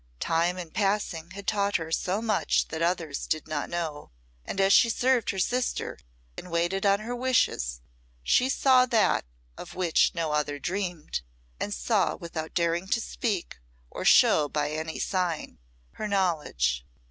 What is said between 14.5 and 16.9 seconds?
any sign, her knowledge.